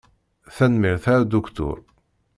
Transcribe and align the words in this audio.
Tanemmirt 0.55 1.05
a 1.05 1.13
Aduktur. 1.19 1.77